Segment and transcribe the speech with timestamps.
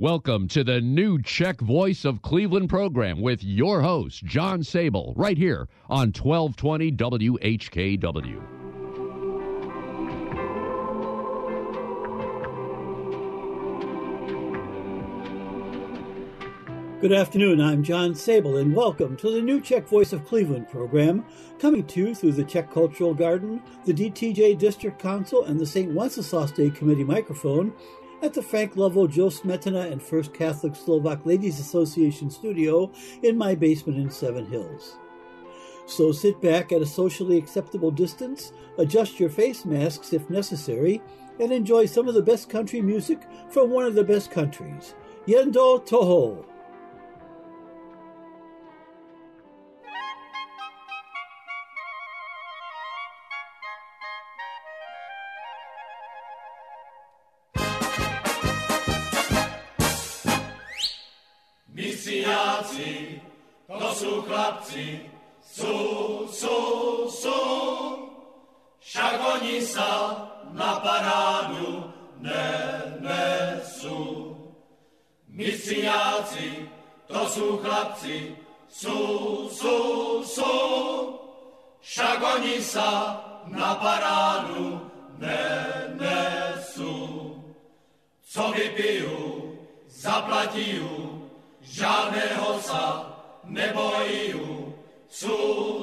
[0.00, 5.36] Welcome to the new Czech Voice of Cleveland program with your host, John Sabol, right
[5.36, 8.58] here on 1220 WHKW.
[17.00, 21.24] Good afternoon, I'm John Sabol, and welcome to the new Czech Voice of Cleveland program,
[21.60, 25.92] coming to you through the Czech Cultural Garden, the DTJ District Council, and the St.
[25.92, 27.72] Wenceslas Day Committee microphone
[28.22, 32.90] at the Frank Lovell Joe Smetana and First Catholic Slovak Ladies Association studio
[33.22, 34.96] in my basement in Seven Hills.
[35.86, 41.00] So sit back at a socially acceptable distance, adjust your face masks if necessary,
[41.40, 44.94] and enjoy some of the best country music from one of the best countries,
[45.26, 46.44] Yendo Toho.
[63.76, 65.00] to jsou chlapci,
[65.42, 67.98] jsou, jsou, jsou.
[68.80, 73.28] Však oni sa na parádu nenesou.
[75.28, 76.68] Mistriáci,
[77.06, 78.36] to jsou chlapci,
[78.68, 81.20] jsou, jsou, jsou.
[81.80, 84.80] Však oni sa na parádu
[85.18, 86.08] nenesou.
[88.24, 90.80] Co vypiju, zaplatí
[91.60, 93.07] žádného sa
[93.48, 94.36] nebojí.
[95.08, 95.32] Sú,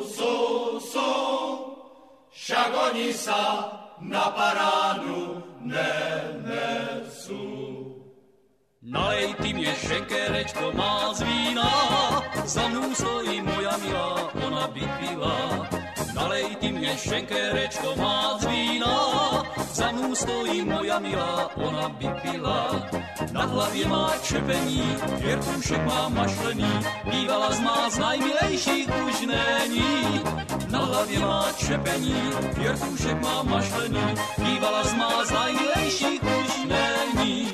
[0.05, 0.33] sú,
[0.77, 1.11] sú,
[2.29, 5.25] však oni sa na parádu.
[8.95, 11.71] Nalej ty mě šenkerečko má z vína,
[12.45, 15.69] za mnou stojí moja milá, ona by pila.
[16.35, 18.95] Nalej ty mě šenkerečko má z vína,
[19.71, 22.75] za mnou stojí moja milá, ona by pila.
[23.31, 24.83] Na hlavě má čepení,
[25.23, 26.67] věrtušek má mašlený,
[27.11, 30.23] bývala z má z najmilejších už není.
[30.67, 32.19] Na hlavě má čepení,
[32.57, 34.05] věrtušek má mašlený,
[34.37, 37.51] bývala z má z najmilejších už není.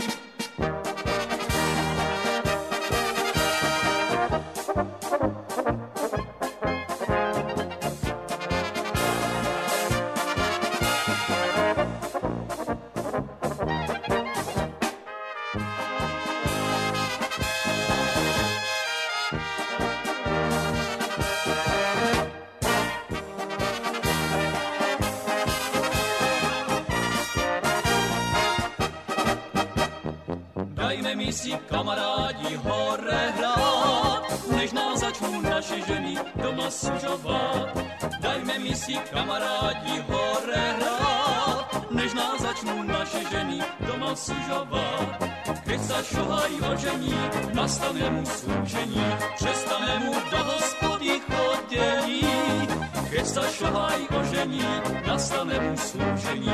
[38.91, 45.16] Si kamarádi hore hrát, než nás začnou naše ženy doma sužovat.
[45.63, 47.16] Keď sa šohají ožení,
[47.56, 49.06] nastane mu služení,
[49.40, 52.28] přestane mu do hospody chodění.
[53.07, 54.68] Keď sa šohají ožení,
[55.08, 56.52] nastane mu služení,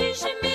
[0.00, 0.49] 其实。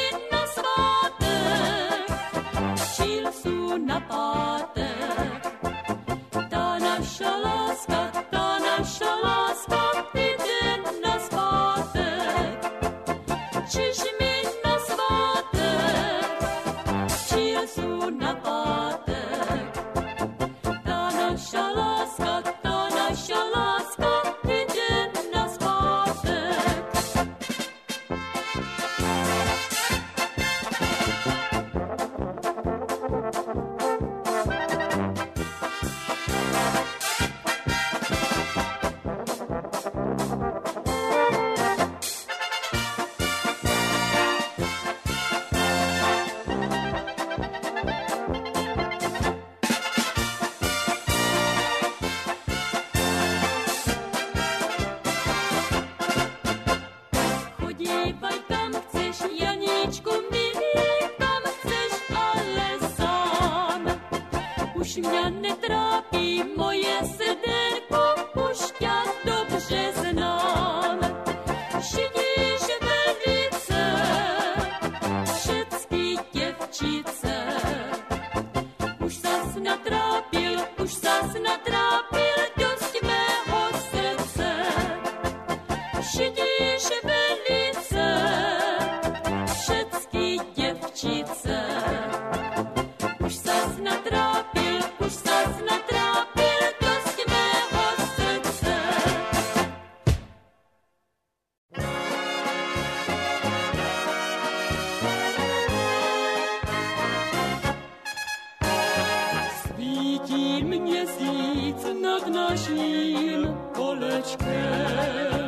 [112.05, 115.44] nad nasim poleczkiem.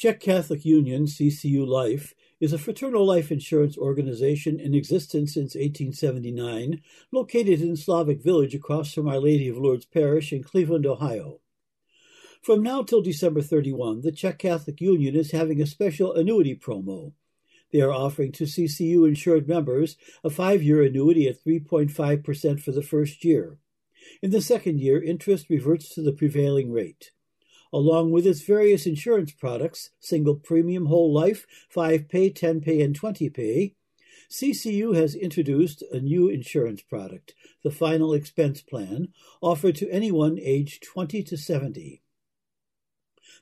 [0.00, 6.80] Czech Catholic Union, CCU Life, is a fraternal life insurance organization in existence since 1879,
[7.12, 11.40] located in Slavic Village across from Our Lady of Lourdes Parish in Cleveland, Ohio.
[12.40, 17.12] From now till December 31, the Czech Catholic Union is having a special annuity promo.
[17.70, 22.82] They are offering to CCU insured members a five year annuity at 3.5% for the
[22.82, 23.58] first year.
[24.22, 27.10] In the second year, interest reverts to the prevailing rate.
[27.72, 32.94] Along with its various insurance products, single premium whole life, 5 pay, 10 pay, and
[32.94, 33.74] 20 pay,
[34.28, 37.34] CCU has introduced a new insurance product,
[37.64, 39.08] the Final Expense Plan,
[39.40, 42.02] offered to anyone aged 20 to 70.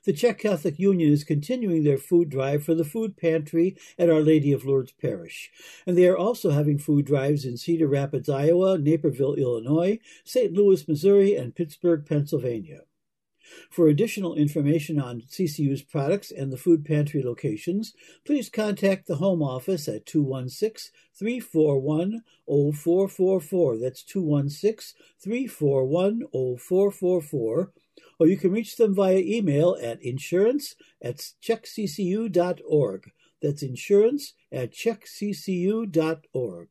[0.05, 4.21] The Czech Catholic Union is continuing their food drive for the food pantry at Our
[4.21, 5.51] Lady of Lourdes Parish,
[5.85, 10.53] and they are also having food drives in Cedar Rapids, Iowa, Naperville, Illinois, St.
[10.53, 12.81] Louis, Missouri, and Pittsburgh, Pennsylvania.
[13.69, 17.93] For additional information on CCU's products and the food pantry locations,
[18.25, 23.77] please contact the Home Office at 216 341 0444.
[23.77, 27.71] That's 216 341 0444.
[28.19, 33.11] Or you can reach them via email at insurance at czechccu.org.
[33.41, 36.67] That's insurance at czechccu.org.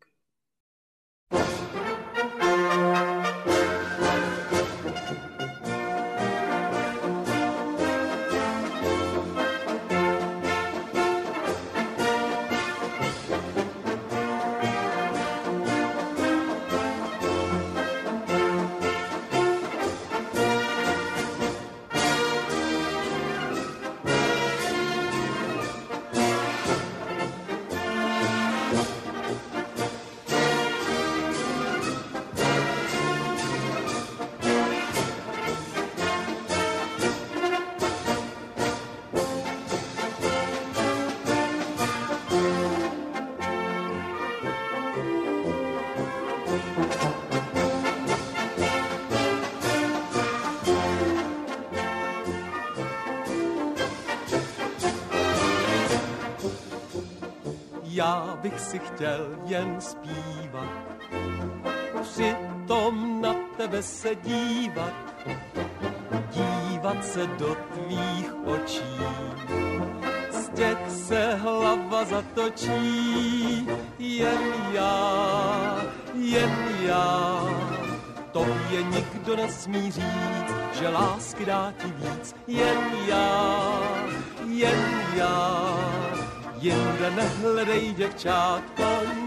[58.42, 60.68] bych si chtěl jen zpívat,
[62.02, 64.92] přitom na tebe se dívat,
[66.30, 68.98] dívat se do tvých očí.
[70.30, 73.68] Z těch se hlava zatočí,
[73.98, 75.82] jen já,
[76.14, 77.44] jen já.
[78.32, 83.80] Tobě nikdo nesmí říct, že lásky dá ti víc, jen já,
[84.46, 86.17] jen já.
[86.60, 89.17] Jinde nehledej děvčátko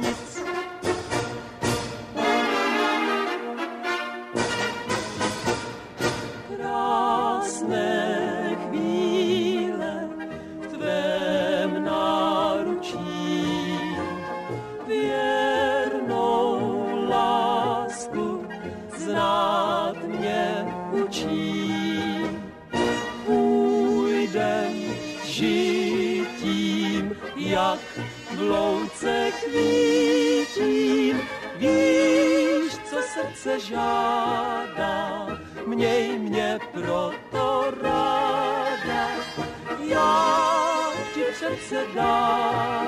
[41.61, 42.80] ti přece dávám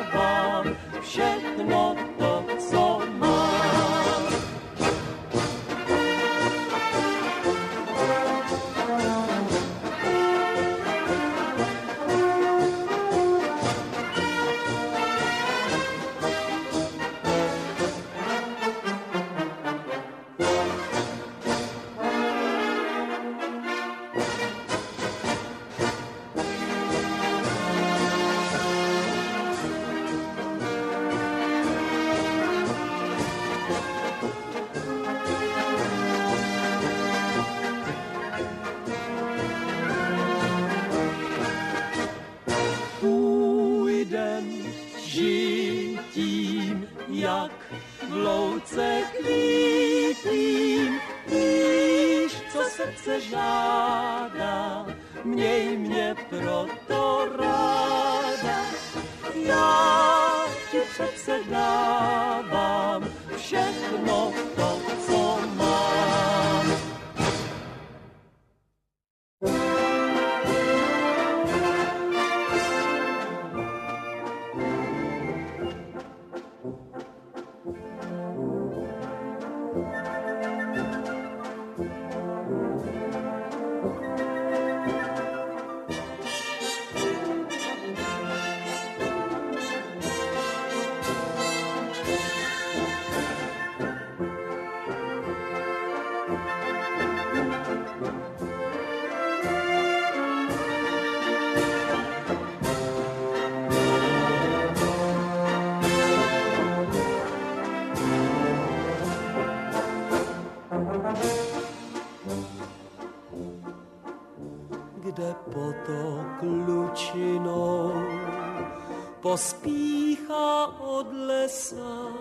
[119.44, 122.16] pospíchá od lesa,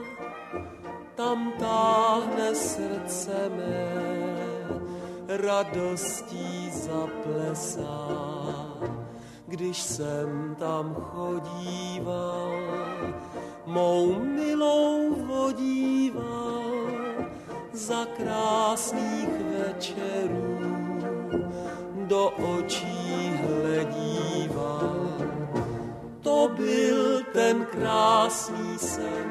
[1.15, 3.95] tam táhne srdce mé,
[5.31, 8.11] radostí zaplesá.
[9.47, 12.59] Když jsem tam chodíval,
[13.67, 16.67] mou milou vodíval,
[17.73, 19.31] za krásných
[19.63, 20.59] večerů
[21.95, 23.31] do očí
[28.33, 29.29] krásný sen,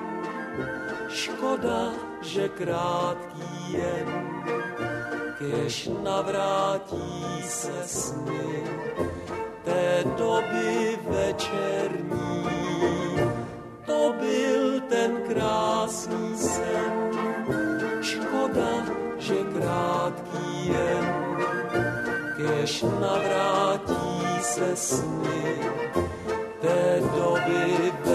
[1.10, 1.90] škoda,
[2.22, 4.10] že krátký jen,
[5.40, 8.64] kež navrátí se sny.
[9.64, 12.46] Té doby večerní.
[13.86, 16.94] To byl ten krásný sen,
[18.02, 18.86] škoda,
[19.18, 21.06] že krátký jen,
[22.38, 25.58] kež navrátí se sny.
[26.62, 28.11] Té doby večerní.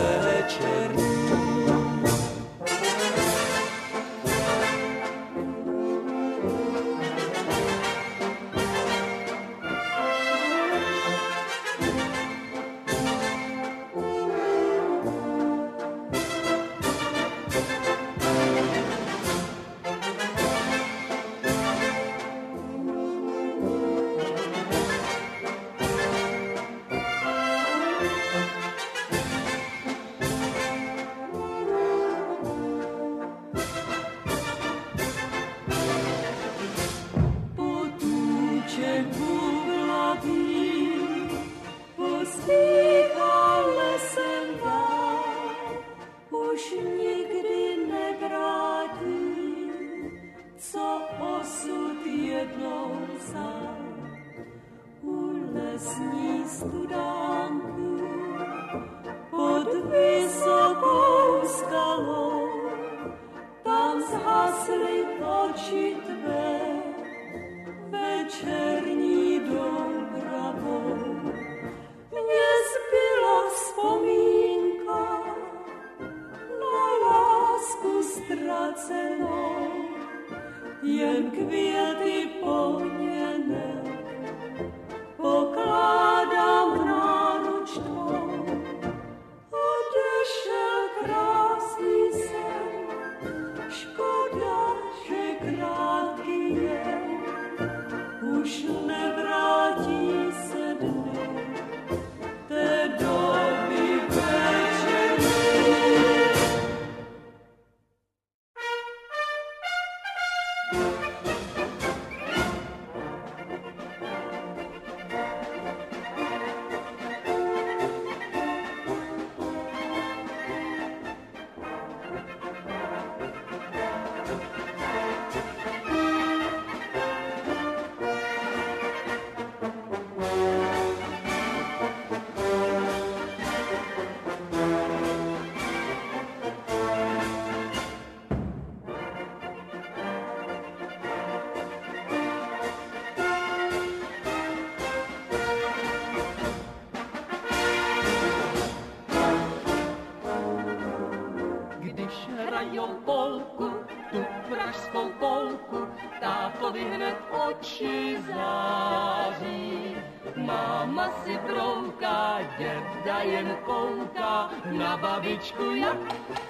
[165.26, 165.96] Babičku, jak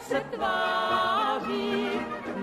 [0.01, 1.89] se tváří.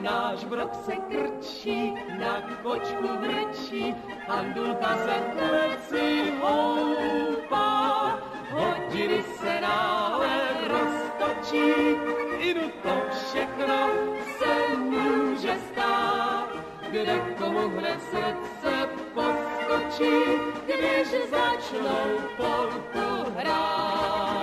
[0.02, 3.96] Náš brok se krčí, na kočku vrčí,
[4.28, 8.20] Andulka se kleci houpá.
[8.52, 11.72] Hodiny se náhle roztočí,
[12.40, 13.90] i to všechno
[14.38, 16.48] se může stát,
[16.92, 20.16] kde komu hned srdce poskočí,
[20.66, 24.43] když začnou polku hrát.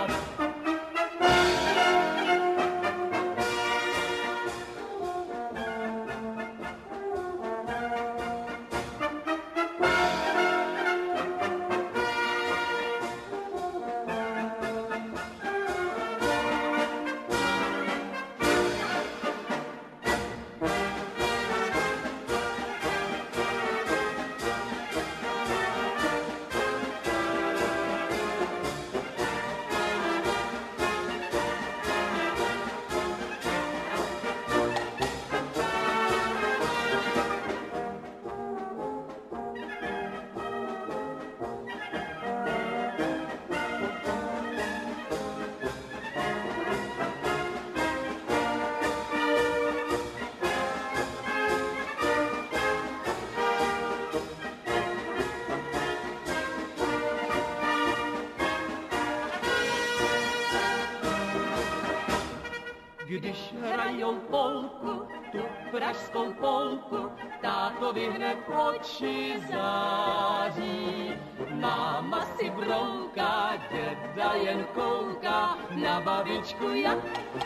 [64.11, 65.39] Hrajou polku, tu
[65.71, 71.15] pražskou polku, tátovi hned oči září.
[71.55, 76.99] Máma si brouká, děda jen kouká, na babičku jak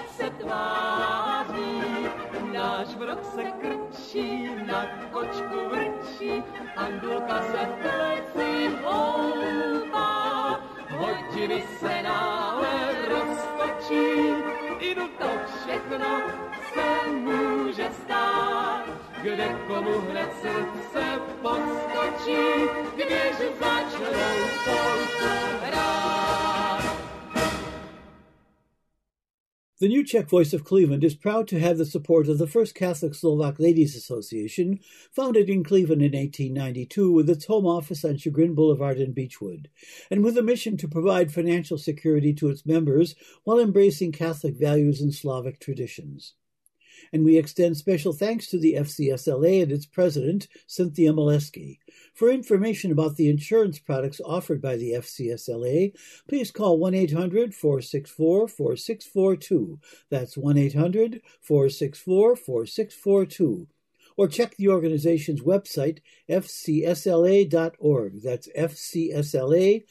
[0.09, 2.09] se tváří.
[2.53, 6.43] Náš vrok se krčí, na kočku vrčí,
[6.77, 10.61] Andulka se v pleci houpá.
[10.97, 12.73] Hodiny se náhle
[13.09, 14.33] roztočí,
[14.97, 16.23] i to všechno
[16.75, 18.85] se může stát.
[19.23, 21.05] Kde komu hned srdce
[21.43, 22.43] podskočí,
[22.95, 25.29] když začnou polku
[25.63, 26.24] hrát.
[29.81, 32.77] The New Czech Voice of Cleveland is proud to have the support of the First
[32.77, 34.79] Catholic Slovak Ladies Association,
[35.11, 39.67] founded in Cleveland in 1892 with its home office on Chagrin Boulevard in Beachwood,
[40.13, 45.01] and with a mission to provide financial security to its members while embracing Catholic values
[45.01, 46.35] and Slavic traditions.
[47.15, 51.79] And we extend special thanks to the FCSLA and its president, Cynthia Maleski.
[52.13, 55.93] For information about the insurance products offered by the FCSLA,
[56.29, 59.79] please call 1 800 464 4642.
[60.11, 63.69] That's 1 800 464 4642.
[64.17, 68.23] Or check the organization's website, fcsla.org.
[68.23, 69.85] That's fcsla.org.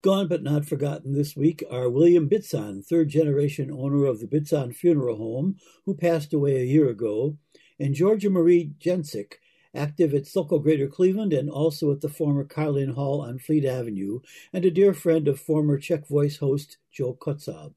[0.00, 4.72] Gone but not forgotten this week are William Bitson, third generation owner of the Bitson
[4.72, 5.56] Funeral Home,
[5.86, 7.36] who passed away a year ago,
[7.80, 9.40] and Georgia Marie Jensick,
[9.74, 14.20] active at Sokol Greater Cleveland and also at the former Karlin Hall on Fleet Avenue,
[14.52, 17.74] and a dear friend of former Czech Voice host Joe Kotzab.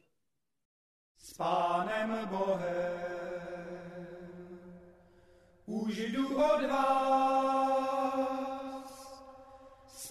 [5.66, 7.71] Už jdu od vás.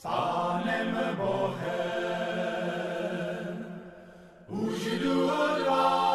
[0.01, 1.61] S Pánem Bohem
[4.49, 6.10] už jdu od vás.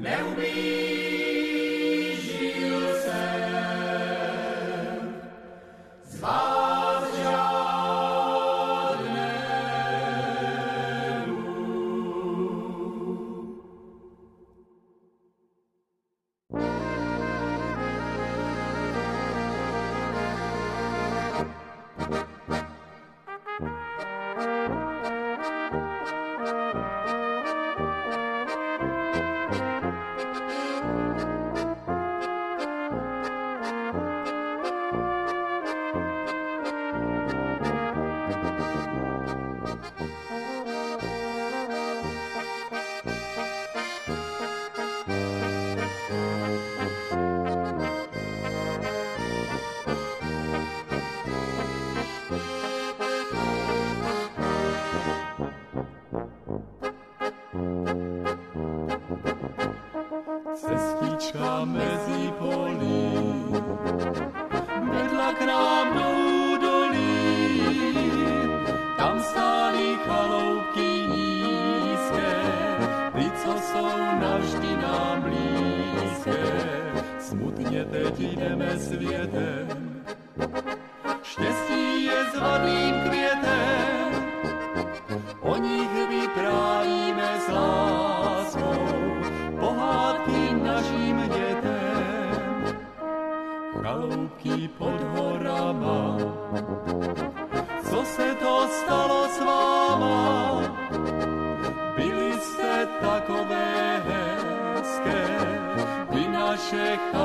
[0.00, 0.49] Neublížil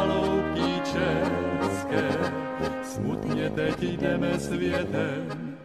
[0.05, 2.31] naše chaloupky české,
[2.83, 5.57] smutně teď jdeme světem.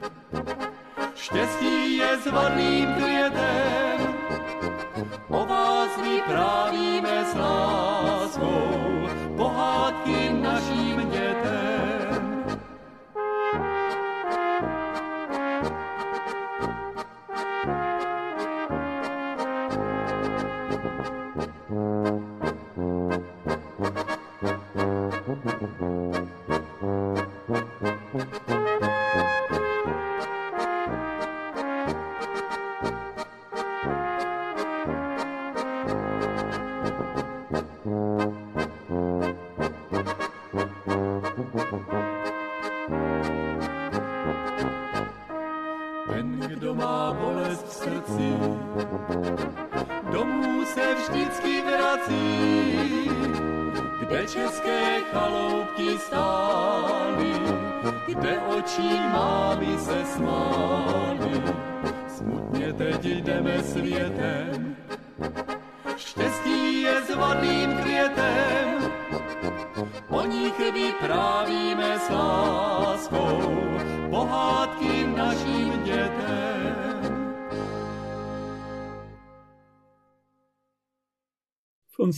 [1.14, 4.14] Štěstí je zvaným květem,
[5.28, 11.99] o vás vyprávíme s láskou, pohádky naším dětem.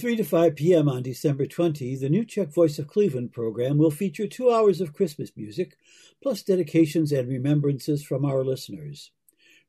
[0.03, 0.89] 3 to 5 p.m.
[0.89, 4.93] on December 20, the New Czech Voice of Cleveland program will feature two hours of
[4.93, 5.77] Christmas music,
[6.21, 9.13] plus dedications and remembrances from our listeners.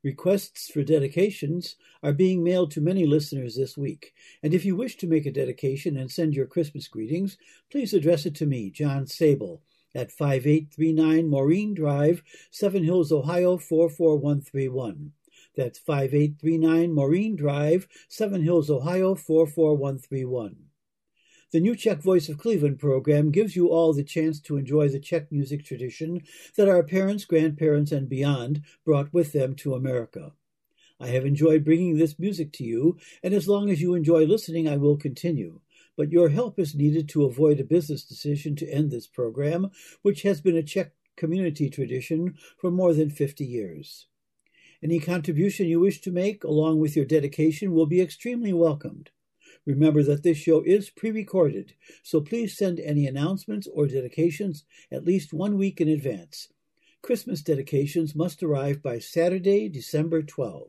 [0.02, 4.96] Requests for dedications are being mailed to many listeners this week, and if you wish
[4.96, 7.38] to make a dedication and send your Christmas greetings,
[7.70, 9.60] please address it to me, John Sabol,
[9.94, 15.12] at 5839 Maureen Drive, Seven Hills, Ohio 44131.
[15.56, 20.56] That's 5839 Maureen Drive, Seven Hills, Ohio 44131.
[21.52, 24.98] The New Czech Voice of Cleveland program gives you all the chance to enjoy the
[24.98, 26.24] Czech music tradition
[26.56, 30.32] that our parents, grandparents, and beyond brought with them to America.
[30.98, 34.68] I have enjoyed bringing this music to you, and as long as you enjoy listening,
[34.68, 35.60] I will continue.
[35.96, 39.70] But your help is needed to avoid a business decision to end this program,
[40.02, 44.08] which has been a Czech community tradition for more than 50 years.
[44.84, 49.10] Any contribution you wish to make, along with your dedication, will be extremely welcomed.
[49.64, 55.06] Remember that this show is pre recorded, so please send any announcements or dedications at
[55.06, 56.48] least one week in advance.
[57.00, 60.68] Christmas dedications must arrive by Saturday, December 12.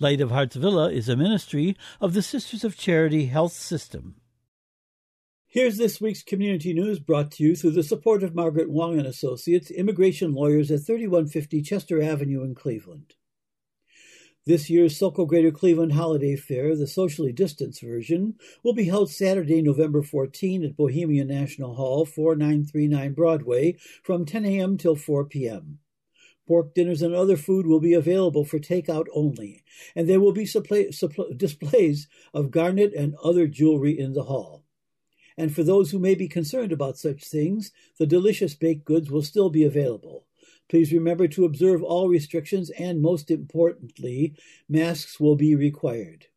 [0.00, 4.14] Light of Hearts Villa is a ministry of the Sisters of Charity Health System.
[5.48, 9.08] Here's this week's community news brought to you through the support of Margaret Wong and
[9.08, 13.16] Associates, immigration lawyers at 3150 Chester Avenue in Cleveland.
[14.46, 19.60] This year's Sokol Greater Cleveland Holiday Fair, the socially distanced version, will be held Saturday,
[19.60, 24.78] November 14 at Bohemian National Hall, 4939 Broadway, from 10 a.m.
[24.78, 25.80] till 4 p.m.
[26.48, 29.62] Pork dinners and other food will be available for takeout only,
[29.94, 34.64] and there will be supply, supply, displays of garnet and other jewelry in the hall.
[35.36, 39.22] And for those who may be concerned about such things, the delicious baked goods will
[39.22, 40.24] still be available.
[40.70, 44.34] Please remember to observe all restrictions, and most importantly,
[44.70, 46.28] masks will be required.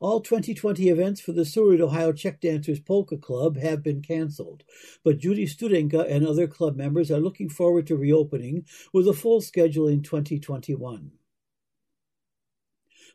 [0.00, 4.62] All 2020 events for the Seward, Ohio Czech Dancers Polka Club have been canceled,
[5.02, 9.40] but Judy Studenka and other club members are looking forward to reopening with a full
[9.40, 11.17] schedule in 2021.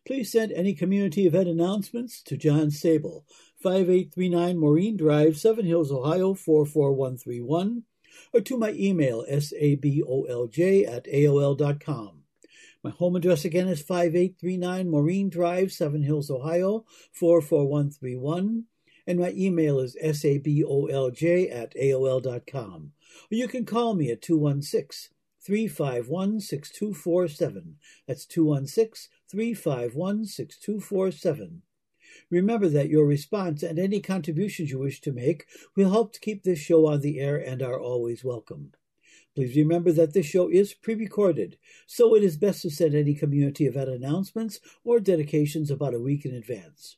[0.05, 3.23] Please send any community event announcements to John Sabol,
[3.61, 7.83] 5839 Maureen Drive, Seven Hills, Ohio 44131,
[8.33, 12.23] or to my email, sabolj at aol.com.
[12.83, 18.65] My home address again is 5839 Maureen Drive, Seven Hills, Ohio 44131,
[19.07, 22.91] and my email is sabolj at aol.com.
[23.31, 27.77] Or you can call me at 216 351 6247.
[28.05, 31.63] That's 216 351 6247.
[32.29, 36.43] Remember that your response and any contributions you wish to make will help to keep
[36.43, 38.73] this show on the air and are always welcome.
[39.33, 43.15] Please remember that this show is pre recorded, so it is best to send any
[43.15, 46.97] community event announcements or dedications about a week in advance.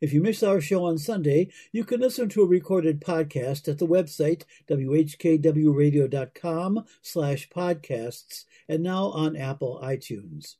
[0.00, 3.78] If you miss our show on Sunday, you can listen to a recorded podcast at
[3.78, 10.54] the website whkwradio.com slash podcasts and now on Apple iTunes.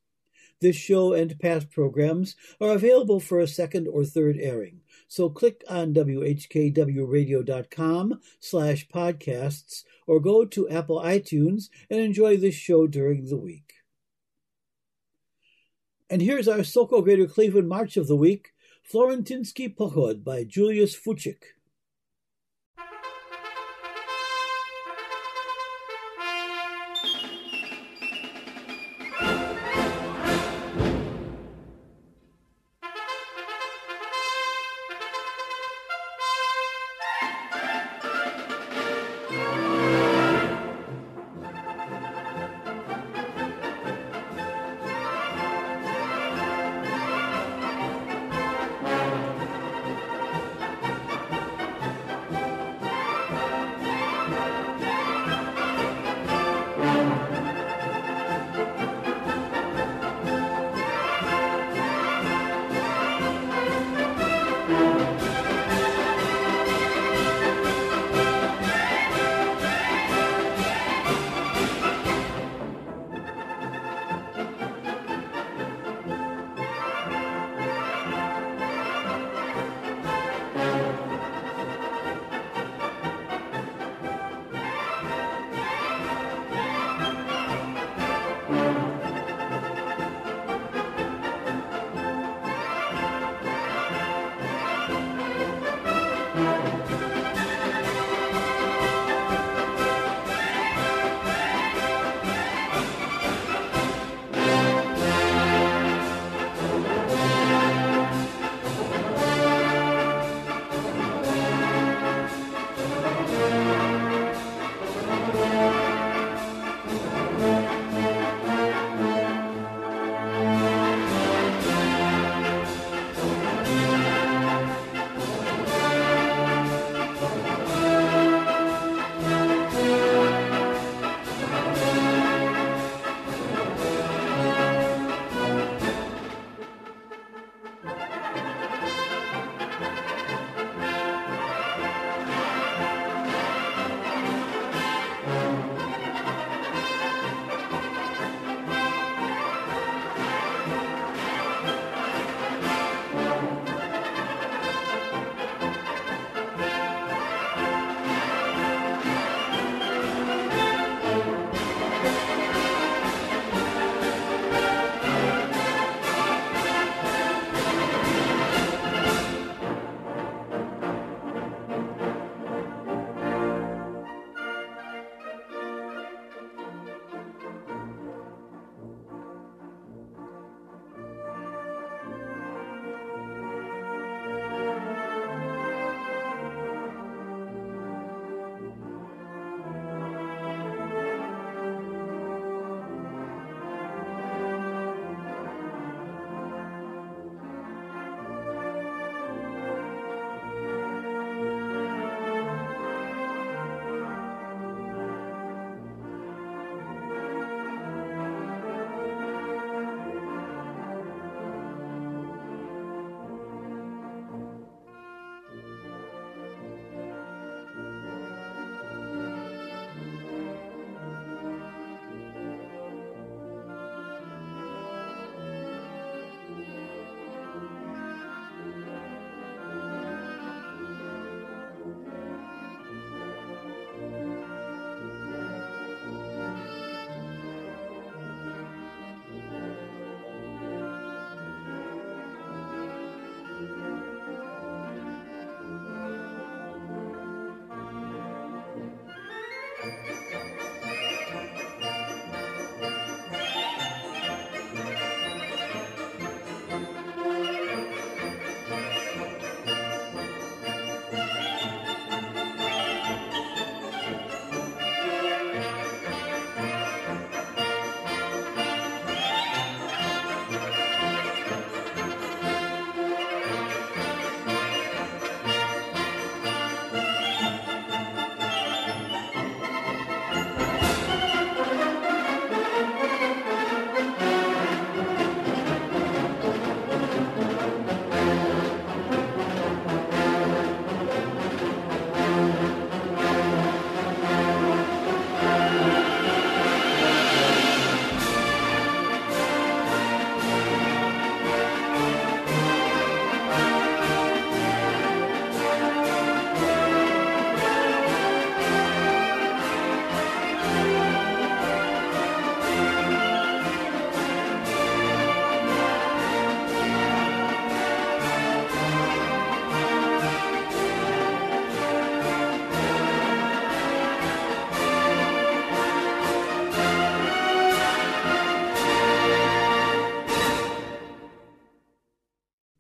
[0.61, 5.65] This show and past programs are available for a second or third airing, so click
[5.69, 13.37] on whkwradio.com slash podcasts or go to Apple iTunes and enjoy this show during the
[13.37, 13.73] week.
[16.09, 18.53] And here's our Sokol Greater Cleveland March of the Week,
[18.93, 21.43] Florentinsky Pochod by Julius Fuchik.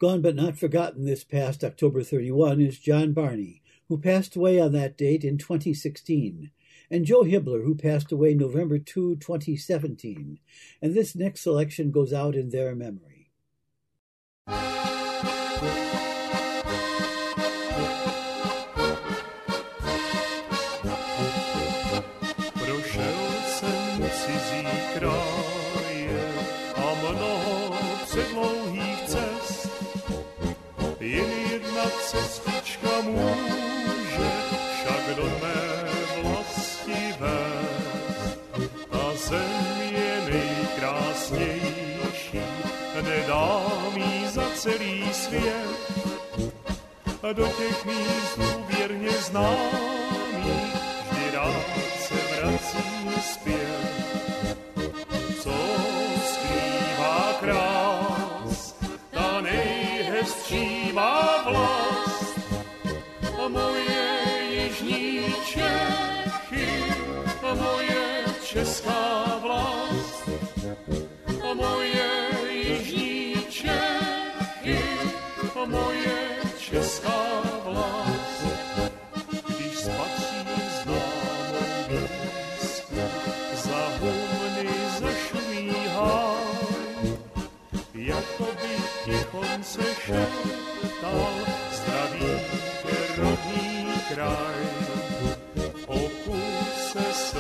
[0.03, 4.73] Gone but not forgotten this past October 31 is John Barney, who passed away on
[4.73, 6.51] that date in 2016,
[6.91, 10.41] and Joe Hibbler, who passed away November 2, 2017.
[10.83, 13.31] And this next selection goes out in their memory.
[44.73, 46.53] Celý svět.
[47.23, 50.77] A do těch míst důvěrně známých
[51.11, 51.65] vždy rád
[51.99, 54.57] se vracím zpět.
[55.43, 55.55] Co
[56.33, 58.75] skrývá krás,
[59.11, 62.39] ta nejhezčí má vlast.
[63.45, 64.19] A moje
[64.51, 66.85] jižní Čechy,
[67.43, 70.29] a moje česká vlast.
[71.51, 72.11] A moje
[72.51, 74.22] jižní Čechy,
[75.67, 77.23] moje česká
[77.65, 78.43] vlast.
[79.49, 80.49] Když spatřím
[80.83, 83.01] známou blízku,
[83.55, 84.69] za humny
[85.01, 87.19] zašumí háj,
[87.95, 91.33] jako by tichon se šeptal,
[91.73, 92.63] zdraví
[93.17, 94.63] rodný kraj.
[96.93, 97.39] Se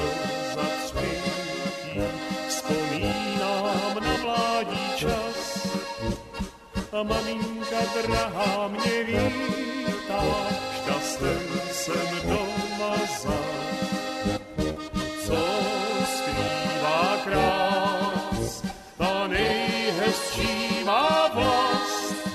[4.00, 4.64] na
[4.96, 5.66] čas,
[6.92, 10.22] a maminka drahá mě vítá,
[10.76, 14.40] šťastný jsem doma zas.
[15.26, 15.38] Co
[16.16, 18.62] skrývá krás,
[18.98, 22.28] ta nejhezčí má vlast,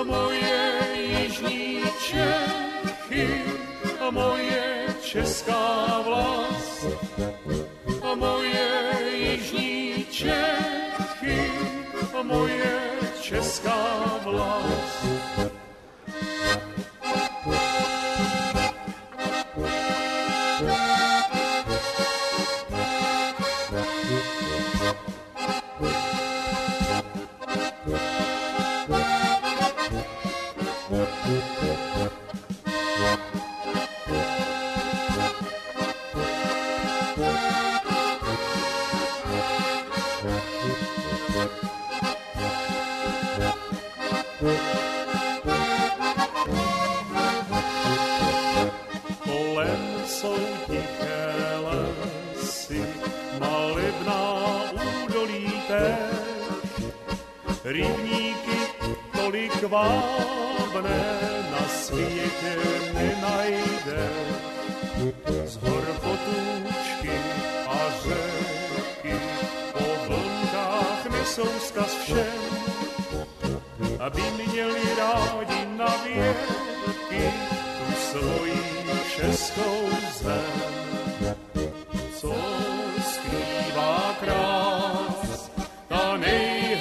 [0.00, 3.44] a moje jižní Čechy,
[4.00, 6.86] a moje česká vlast,
[8.02, 8.68] a moje
[9.14, 11.50] jižní Čechy,
[12.18, 12.99] a moje
[13.30, 15.49] česká vlast.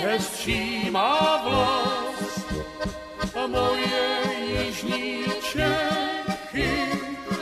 [0.10, 2.53] Nejhezčí má vlast,
[3.36, 4.01] a moje
[4.49, 6.72] jižní Čechy,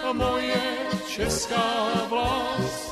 [0.03, 0.61] a moje
[1.07, 2.86] česká vlast,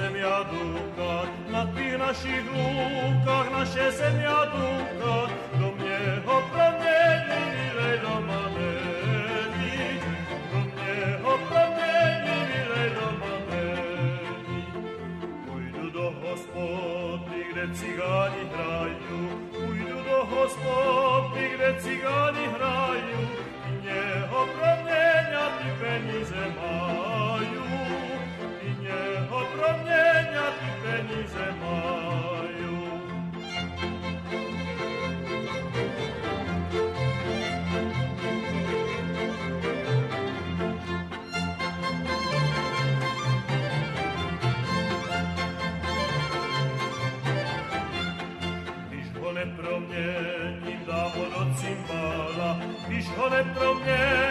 [0.00, 7.98] naše země duka, na těch našich lúkach naše země duka, do mě ho promění, vylej
[7.98, 10.00] do manéty,
[10.52, 14.64] do mě ho promění, vylej do manéty.
[15.46, 23.28] Půjdu do hospody, kde cigáni hrajú, půjdu do hospody, kde cigáni hrajú,
[49.56, 52.58] promieni, da vodo cimbala,
[52.88, 54.29] piszone promieni.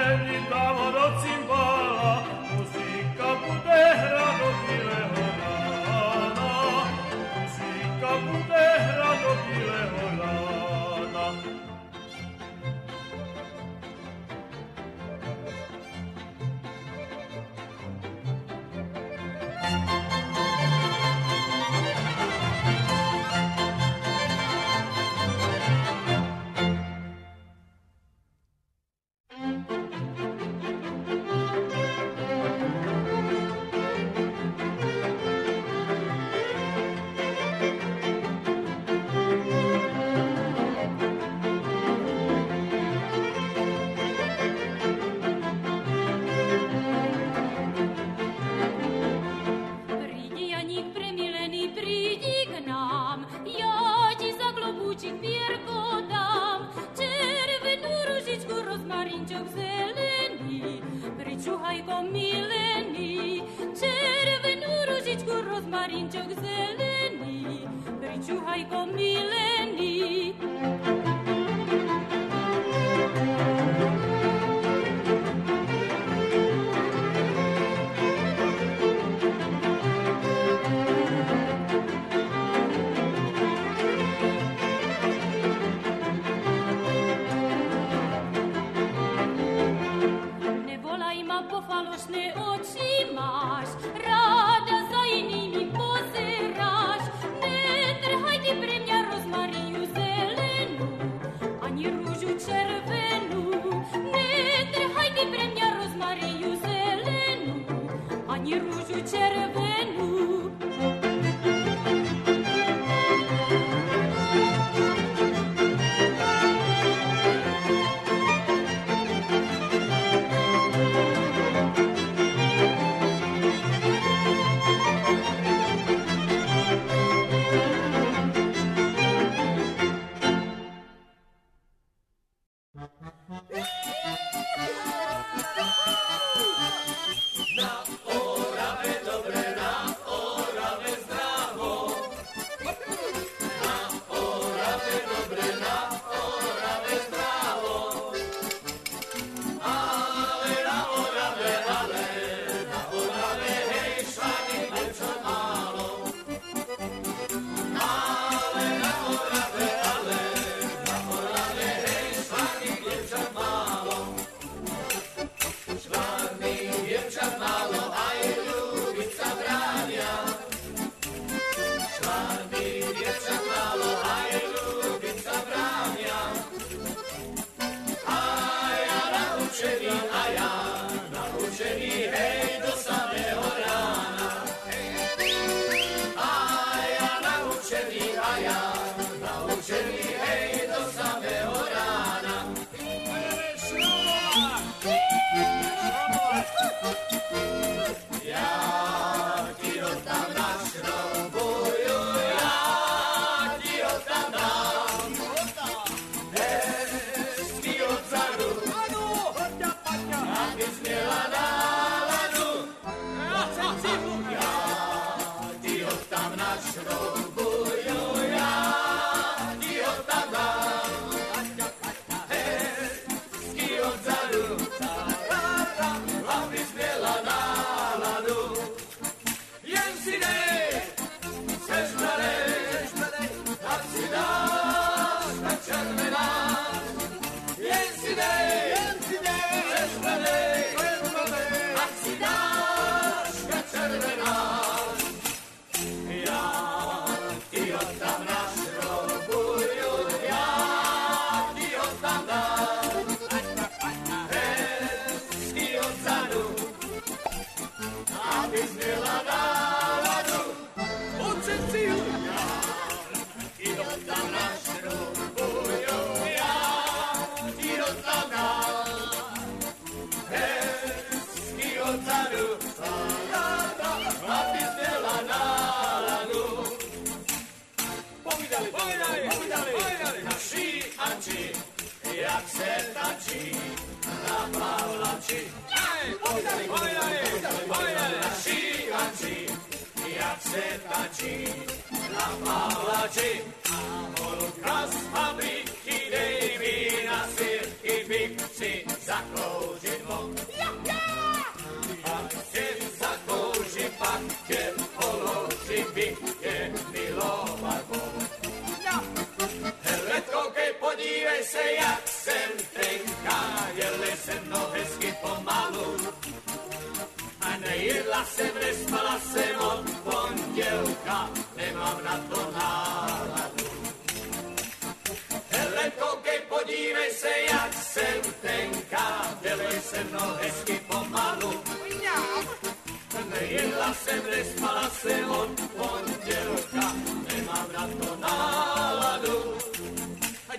[334.40, 336.86] sesmala se od pondělka,
[337.28, 339.58] nemám na to náladu.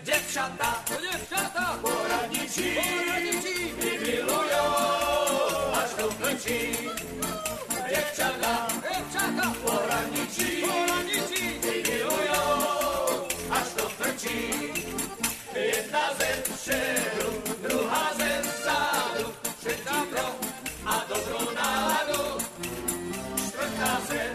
[0.03, 4.75] Děvčata, děvčata, poradničí, poradničí, mi milujou,
[5.81, 6.61] až do plečí.
[7.89, 14.39] Děvčata, děvčata, poradničí, poradničí, mi milujou, až do plečí.
[15.55, 20.29] Jedna zem šeru, druhá zem zádu, třetí pro
[20.87, 22.41] a dobrou náladu.
[23.81, 24.30] nacer.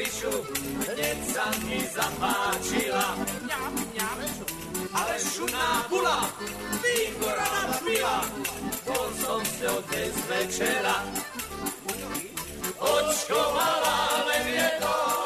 [0.00, 0.32] Marišu,
[0.80, 3.20] hned sa mi zapáčila.
[4.96, 6.24] Ale šuná bula,
[6.80, 8.24] výborná napila,
[8.88, 11.04] bol som s ňou dnes večera.
[12.80, 15.19] Očkovala len jednou,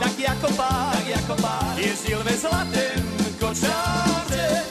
[0.00, 1.36] tak jako tak jako
[1.76, 3.04] jezdil ve zlatém
[3.40, 4.62] kočáře,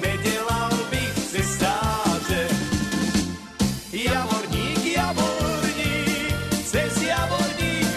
[0.00, 2.48] nedělal bych stáře.
[3.92, 6.34] Javorník, javorník,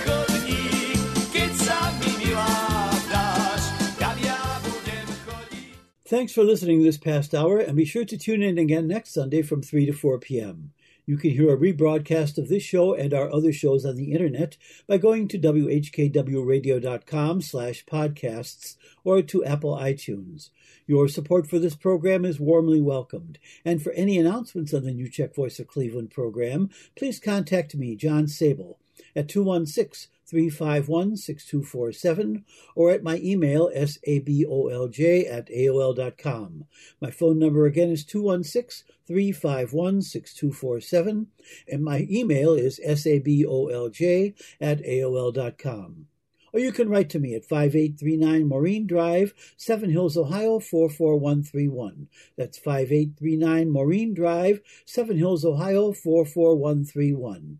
[0.05, 0.99] chodník,
[1.34, 3.61] keď sa mi vyládáš,
[3.99, 5.76] kam ja budem chodit.
[6.09, 9.41] Thanks for listening this past hour, and be sure to tune in again next Sunday
[9.43, 10.72] from 3 to 4 p.m.
[11.10, 14.57] You can hear a rebroadcast of this show and our other shows on the internet
[14.86, 20.51] by going to whkwradio.com slash podcasts or to Apple iTunes.
[20.86, 23.39] Your support for this program is warmly welcomed.
[23.66, 27.95] And for any announcements on the New Czech Voice of Cleveland program, please contact me,
[27.95, 28.76] John Sabol,
[29.16, 36.66] at 216 351 6247 or at my email sabolj at aol.com.
[37.02, 41.28] My phone number again is 216 351 6247
[41.68, 46.06] and my email is sabolj at aol.com.
[46.52, 52.08] Or you can write to me at 5839 Maureen Drive, Seven Hills, Ohio 44131.
[52.38, 57.60] That's 5839 Maureen Drive, Seven Hills, Ohio 44131.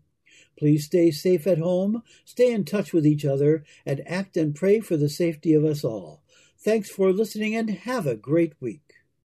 [0.60, 4.80] Please stay safe at home, stay in touch with each other, and act and pray
[4.80, 6.22] for the safety of us all.
[6.58, 8.89] Thanks for listening and have a great week.